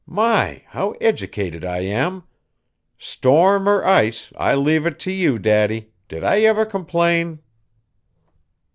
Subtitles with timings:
[0.07, 0.63] My!
[0.69, 2.23] how educated I am!
[2.97, 7.37] Storm or ice, I leave it to you, Daddy, did I ever complain?"